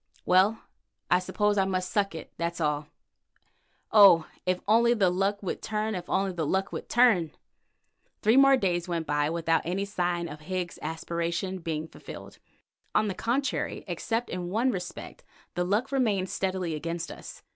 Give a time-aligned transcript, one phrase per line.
[0.25, 0.63] Well,
[1.11, 2.87] I suppose I must suck it, that's all.
[3.91, 4.25] Oh!
[4.47, 7.33] if only the luck would turn, if only the luck would turn!"
[8.23, 12.39] Three more days went by without any sign of Higgs's aspiration being fulfilled.
[12.95, 17.43] On the contrary, except in one respect, the luck remained steadily against us.